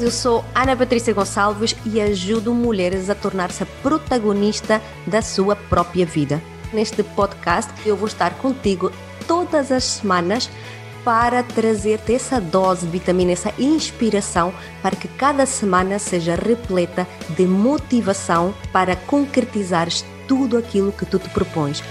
[0.00, 6.40] Eu sou Ana Patrícia Gonçalves e ajudo mulheres a tornar-se protagonista da sua própria vida.
[6.72, 8.90] Neste podcast eu vou estar contigo
[9.26, 10.48] todas as semanas
[11.04, 17.44] para trazer-te essa dose de vitamina, essa inspiração para que cada semana seja repleta de
[17.44, 21.82] motivação para concretizares tudo aquilo que tu te propões.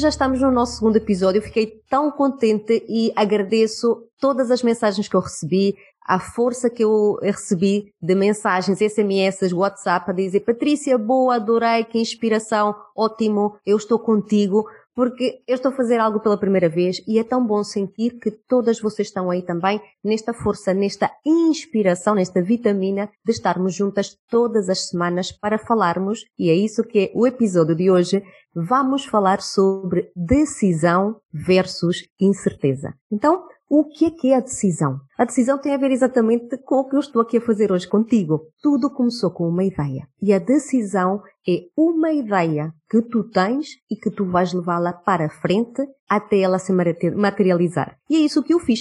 [0.00, 1.40] Já estamos no nosso segundo episódio.
[1.40, 6.82] Eu fiquei tão contente e agradeço todas as mensagens que eu recebi, a força que
[6.82, 13.76] eu recebi de mensagens, SMS, WhatsApp a dizer Patrícia, boa, adorei, que inspiração, ótimo, eu
[13.76, 17.62] estou contigo porque eu estou a fazer algo pela primeira vez e é tão bom
[17.62, 23.74] sentir que todas vocês estão aí também nesta força, nesta inspiração, nesta vitamina de estarmos
[23.74, 28.22] juntas todas as semanas para falarmos, e é isso que é o episódio de hoje,
[28.54, 32.94] vamos falar sobre decisão versus incerteza.
[33.10, 34.98] Então, o que é que é a decisão?
[35.16, 37.86] A decisão tem a ver exatamente com o que eu estou aqui a fazer hoje
[37.86, 38.48] contigo.
[38.60, 40.08] Tudo começou com uma ideia.
[40.20, 45.26] E a decisão é uma ideia que tu tens e que tu vais levá-la para
[45.26, 47.96] a frente até ela se materializar.
[48.10, 48.80] E é isso que eu fiz.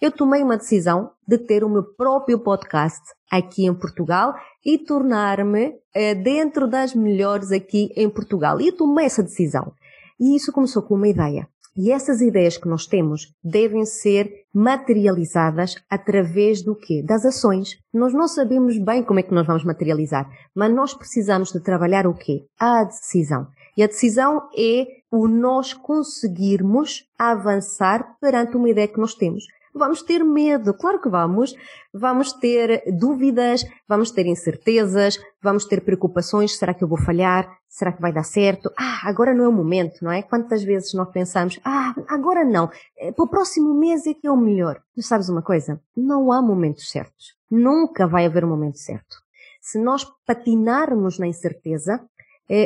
[0.00, 4.32] Eu tomei uma decisão de ter o meu próprio podcast aqui em Portugal
[4.64, 8.58] e tornar-me eh, dentro das melhores aqui em Portugal.
[8.58, 9.74] E eu tomei essa decisão.
[10.18, 11.46] E isso começou com uma ideia.
[11.76, 17.02] E essas ideias que nós temos devem ser materializadas através do quê?
[17.04, 17.78] Das ações.
[17.92, 22.06] Nós não sabemos bem como é que nós vamos materializar, mas nós precisamos de trabalhar
[22.06, 22.44] o quê?
[22.58, 23.46] A decisão.
[23.76, 29.44] E a decisão é o nós conseguirmos avançar perante uma ideia que nós temos.
[29.74, 31.54] Vamos ter medo, claro que vamos.
[31.92, 36.56] Vamos ter dúvidas, vamos ter incertezas, vamos ter preocupações.
[36.56, 37.48] Será que eu vou falhar?
[37.68, 38.70] Será que vai dar certo?
[38.76, 40.22] Ah, agora não é o momento, não é?
[40.22, 42.68] Quantas vezes nós pensamos, ah, agora não.
[42.98, 44.82] Eh, para o próximo mês é que é o melhor.
[44.96, 45.80] Mas sabes uma coisa?
[45.96, 47.36] Não há momentos certos.
[47.50, 49.16] Nunca vai haver um momento certo.
[49.60, 52.00] Se nós patinarmos na incerteza,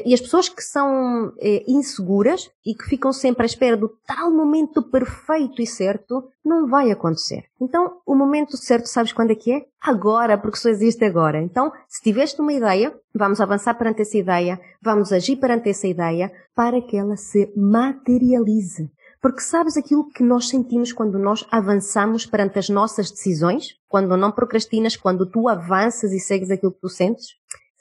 [0.06, 4.30] e as pessoas que são eh, inseguras e que ficam sempre à espera do tal
[4.30, 7.44] momento perfeito e certo, não vai acontecer.
[7.60, 9.66] Então, o momento certo, sabes quando é que é?
[9.80, 11.42] Agora, porque só existe agora.
[11.42, 16.32] Então, se tiveste uma ideia, vamos avançar perante essa ideia, vamos agir perante essa ideia
[16.54, 18.90] para que ela se materialize.
[19.20, 23.68] Porque sabes aquilo que nós sentimos quando nós avançamos perante as nossas decisões?
[23.88, 27.28] Quando não procrastinas, quando tu avanças e segues aquilo que tu sentes?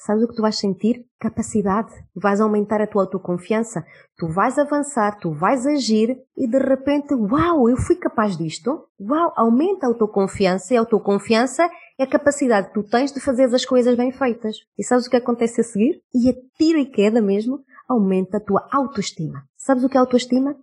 [0.05, 1.05] Sabes o que tu vais sentir?
[1.17, 1.89] Capacidade.
[2.13, 3.85] Vais aumentar a tua autoconfiança.
[4.17, 8.85] Tu vais avançar, tu vais agir e de repente, uau, eu fui capaz disto.
[8.99, 13.45] Uau, aumenta a autoconfiança e a autoconfiança é a capacidade que tu tens de fazer
[13.45, 14.57] as coisas bem feitas.
[14.77, 16.01] E sabes o que acontece a seguir?
[16.13, 19.45] E a tiro e queda mesmo, aumenta a tua autoestima.
[19.55, 20.53] Sabes o que é autoestima?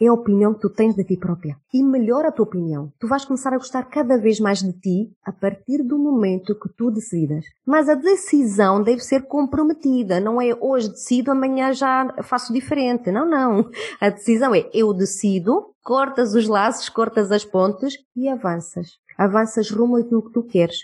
[0.00, 1.56] É a opinião que tu tens de ti própria.
[1.72, 2.90] E melhora a tua opinião.
[2.98, 6.68] Tu vais começar a gostar cada vez mais de ti a partir do momento que
[6.70, 7.44] tu decidas.
[7.66, 10.18] Mas a decisão deve ser comprometida.
[10.18, 13.12] Não é hoje decido, amanhã já faço diferente.
[13.12, 13.70] Não, não.
[14.00, 18.92] A decisão é eu decido, cortas os laços, cortas as pontes e avanças.
[19.18, 20.78] Avanças rumo àquilo que tu queres.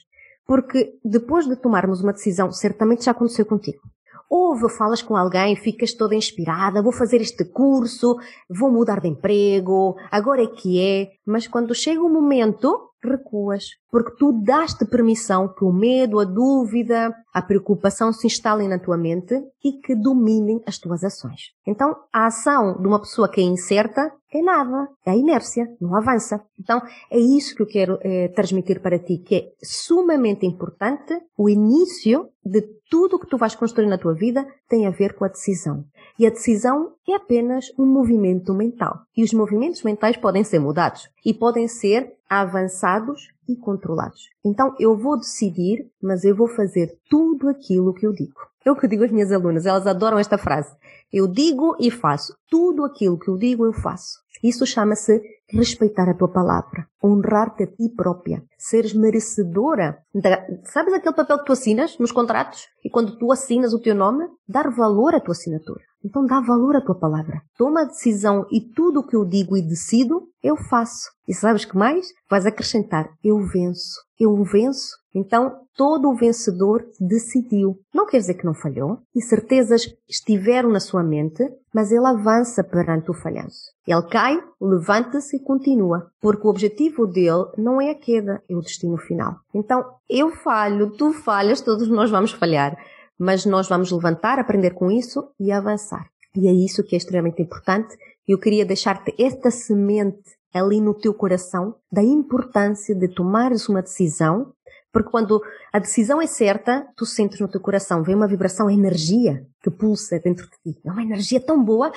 [0.46, 3.80] Porque depois de tomarmos uma decisão, certamente já aconteceu contigo.
[4.28, 8.16] Ou falas com alguém, ficas toda inspirada, vou fazer este curso,
[8.48, 11.10] vou mudar de emprego, agora é que é.
[11.24, 13.64] Mas quando chega o momento, recuas.
[13.90, 18.96] Porque tu daste permissão que o medo, a dúvida, a preocupação se instalem na tua
[18.96, 19.34] mente
[19.64, 21.52] e que dominem as tuas ações.
[21.66, 25.94] Então, a ação de uma pessoa que é incerta é nada, é a inércia, não
[25.94, 26.42] avança.
[26.58, 31.48] Então, é isso que eu quero é, transmitir para ti, que é sumamente importante o
[31.48, 35.24] início de tudo o que tu vais construir na tua vida tem a ver com
[35.24, 35.84] a decisão.
[36.18, 39.00] E a decisão é apenas um movimento mental.
[39.16, 44.28] E os movimentos mentais podem ser mudados e podem ser avançados e controlados.
[44.44, 48.40] Então eu vou decidir, mas eu vou fazer tudo aquilo que eu digo.
[48.64, 50.74] É o que eu digo às minhas alunas, elas adoram esta frase.
[51.12, 52.34] Eu digo e faço.
[52.50, 54.18] Tudo aquilo que eu digo, eu faço.
[54.42, 59.98] Isso chama-se respeitar a tua palavra, honrar-te a ti própria, seres merecedora.
[60.12, 60.44] Da...
[60.64, 62.66] Sabes aquele papel que tu assinas nos contratos?
[62.84, 65.84] E quando tu assinas o teu nome, dar valor à tua assinatura.
[66.06, 67.42] Então dá valor à tua palavra.
[67.58, 71.10] Toma a decisão e tudo o que eu digo e decido, eu faço.
[71.26, 72.06] E sabes que mais?
[72.30, 74.00] Vais acrescentar, eu venço.
[74.18, 74.94] Eu venço.
[75.12, 77.76] Então, todo o vencedor decidiu.
[77.92, 79.00] Não quer dizer que não falhou.
[79.14, 81.42] Incertezas estiveram na sua mente,
[81.74, 83.72] mas ele avança perante o falhanço.
[83.84, 86.06] Ele cai, levanta-se e continua.
[86.20, 89.36] Porque o objetivo dele não é a queda, é o destino final.
[89.52, 92.76] Então, eu falho, tu falhas, todos nós vamos falhar
[93.18, 96.08] mas nós vamos levantar, aprender com isso e avançar.
[96.34, 97.96] E é isso que é extremamente importante.
[98.26, 104.52] Eu queria deixar-te esta semente ali no teu coração da importância de tomares uma decisão,
[104.92, 105.42] porque quando
[105.72, 110.18] a decisão é certa, tu sentes no teu coração, vem uma vibração, energia que pulsa
[110.18, 110.80] dentro de ti.
[110.84, 111.92] É uma energia tão boa,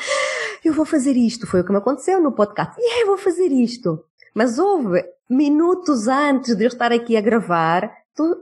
[0.63, 1.47] eu vou fazer isto.
[1.47, 2.75] Foi o que me aconteceu no podcast.
[2.77, 4.03] E yeah, eu vou fazer isto.
[4.35, 8.41] Mas houve minutos antes de eu estar aqui a gravar, tu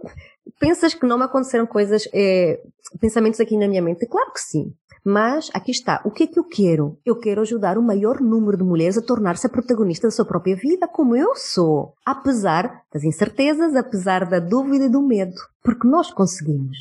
[0.60, 2.60] pensas que não me aconteceram coisas, é,
[3.00, 4.06] pensamentos aqui na minha mente?
[4.06, 4.74] Claro que sim.
[5.10, 6.98] Mas aqui está, o que é que eu quero?
[7.06, 10.56] Eu quero ajudar o maior número de mulheres a tornar-se a protagonista da sua própria
[10.56, 11.94] vida, como eu sou.
[12.06, 15.38] Apesar das incertezas, apesar da dúvida e do medo.
[15.64, 16.78] Porque nós conseguimos.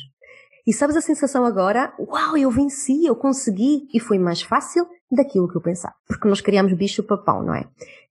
[0.65, 1.93] E sabes a sensação agora?
[1.97, 5.95] Uau, eu venci, eu consegui e foi mais fácil daquilo que eu pensava.
[6.05, 7.65] Porque nós criamos bicho papão, não é?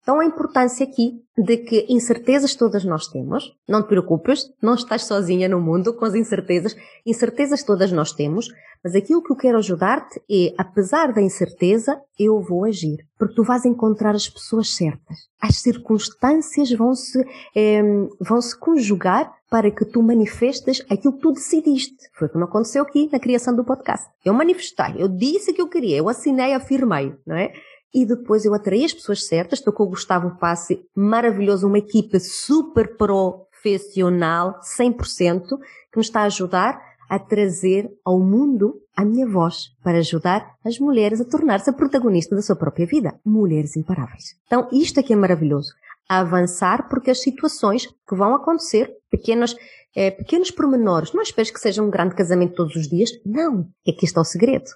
[0.07, 5.03] Então a importância aqui de que incertezas todas nós temos, não te preocupes, não estás
[5.03, 8.47] sozinha no mundo com as incertezas, incertezas todas nós temos,
[8.85, 13.43] mas aquilo que eu quero ajudar-te é, apesar da incerteza, eu vou agir, porque tu
[13.43, 15.29] vais encontrar as pessoas certas.
[15.41, 17.27] As circunstâncias vão se,
[17.57, 17.83] eh,
[18.21, 21.97] vão se conjugar para que tu manifestes aquilo que tu decidiste.
[22.15, 24.09] Foi como aconteceu aqui na criação do podcast.
[24.25, 27.53] Eu manifestei, eu disse que eu queria, eu assinei, afirmei, não é?
[27.97, 29.59] E depois eu atraí as pessoas certas.
[29.59, 35.47] Estou com o Gustavo Passe, maravilhoso, uma equipa super profissional, 100%,
[35.91, 36.79] que me está a ajudar
[37.09, 42.35] a trazer ao mundo a minha voz para ajudar as mulheres a tornar-se a protagonista
[42.35, 43.19] da sua própria vida.
[43.25, 44.35] Mulheres imparáveis.
[44.47, 45.73] Então, isto aqui é maravilhoso.
[46.07, 49.57] A avançar porque as situações que vão acontecer, pequenos,
[49.95, 53.11] é, pequenos pormenores, não esperes que seja um grande casamento todos os dias.
[53.25, 53.67] Não.
[53.87, 54.67] É que está o segredo.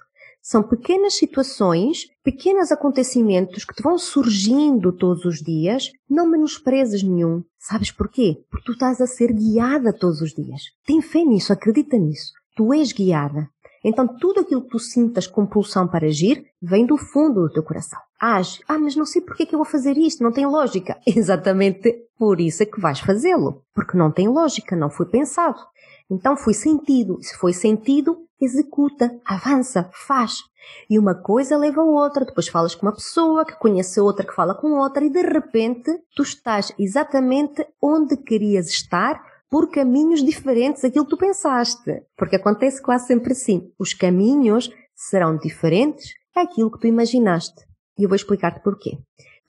[0.41, 7.43] São pequenas situações, pequenos acontecimentos que te vão surgindo todos os dias, não menosprezes nenhum.
[7.59, 8.43] Sabes porquê?
[8.49, 10.61] Porque tu estás a ser guiada todos os dias.
[10.83, 12.33] Tem fé nisso, acredita nisso.
[12.55, 13.47] Tu és guiada.
[13.83, 17.99] Então tudo aquilo que tu sintas compulsão para agir vem do fundo do teu coração.
[18.21, 18.61] Age.
[18.67, 20.95] Ah, mas não sei porque é que eu vou fazer isto, não tem lógica.
[21.07, 23.63] Exatamente por isso é que vais fazê-lo.
[23.73, 25.59] Porque não tem lógica, não foi pensado.
[26.09, 27.17] Então foi sentido.
[27.21, 30.43] Se foi sentido, executa, avança, faz.
[30.87, 34.35] E uma coisa leva a outra, depois falas com uma pessoa que conhece outra que
[34.35, 39.19] fala com outra e de repente tu estás exatamente onde querias estar
[39.49, 42.03] por caminhos diferentes daquilo que tu pensaste.
[42.15, 43.71] Porque acontece quase sempre assim.
[43.79, 47.70] Os caminhos serão diferentes daquilo que tu imaginaste.
[47.97, 48.97] E eu vou explicar-te porquê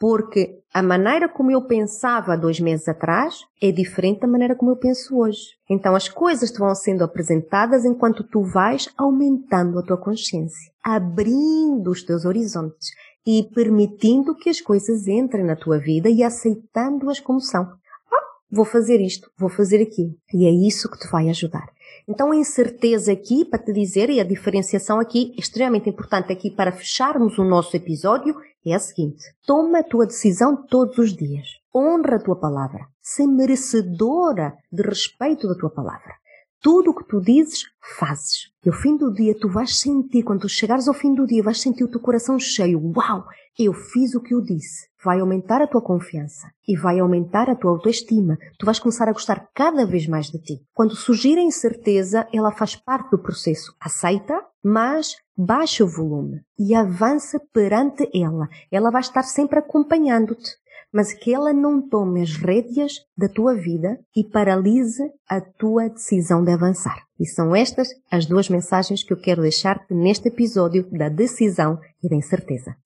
[0.02, 4.76] porque a maneira como eu pensava dois meses atrás é diferente da maneira como eu
[4.76, 5.50] penso hoje.
[5.70, 11.88] Então as coisas te vão sendo apresentadas enquanto tu vais aumentando a tua consciência, abrindo
[11.88, 12.88] os teus horizontes
[13.24, 17.62] e permitindo que as coisas entrem na tua vida e aceitando-as como são.
[17.62, 20.16] Ah, vou fazer isto, vou fazer aquilo.
[20.34, 21.68] E é isso que te vai ajudar.
[22.08, 26.72] Então a incerteza aqui, para te dizer, e a diferenciação aqui, extremamente importante aqui para
[26.72, 28.34] fecharmos o nosso episódio,
[28.64, 31.46] é a seguinte: toma a tua decisão todos os dias.
[31.74, 32.86] Honra a tua palavra.
[33.00, 36.14] Ser merecedora de respeito da tua palavra.
[36.60, 37.64] Tudo o que tu dizes,
[37.98, 38.52] fazes.
[38.64, 41.42] E ao fim do dia, tu vais sentir, quando tu chegares ao fim do dia,
[41.42, 42.80] vais sentir o teu coração cheio.
[42.94, 43.24] Uau!
[43.58, 44.86] Eu fiz o que eu disse.
[45.04, 48.38] Vai aumentar a tua confiança e vai aumentar a tua autoestima.
[48.58, 50.60] Tu vais começar a gostar cada vez mais de ti.
[50.72, 53.74] Quando surgir a incerteza, ela faz parte do processo.
[53.80, 58.48] Aceita, mas baixa o volume e avança perante ela.
[58.70, 63.98] Ela vai estar sempre acompanhando-te mas que ela não tome as rédeas da tua vida
[64.14, 67.02] e paralise a tua decisão de avançar.
[67.18, 72.08] E são estas as duas mensagens que eu quero deixar-te neste episódio da decisão e
[72.08, 72.76] da incerteza.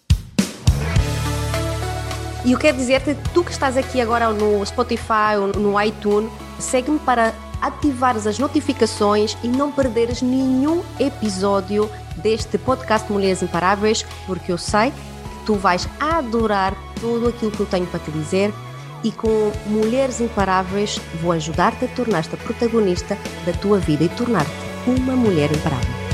[2.47, 7.00] E eu quero dizer-te, tu que estás aqui agora no Spotify ou no iTunes, segue-me
[7.00, 14.59] para ativares as notificações e não perderes nenhum episódio deste podcast Mulheres Imparáveis, porque eu
[14.59, 18.55] sei que tu vais adorar tudo aquilo que eu tenho para te dizer
[19.03, 24.53] e com Mulheres Imparáveis vou ajudar-te a tornar-te a protagonista da tua vida e tornar-te
[24.87, 26.05] uma mulher imparável.